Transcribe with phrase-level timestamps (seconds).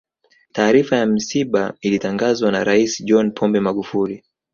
[0.51, 4.23] taarifa ya msiba ilitangazwa na rais john pombe magufuli